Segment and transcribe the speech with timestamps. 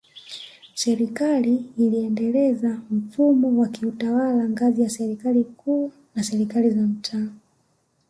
[0.73, 7.27] Serikali iliendeleza mfumo wa kiutawala ngazi ya Serikali Kuu na Serikali za Mitaa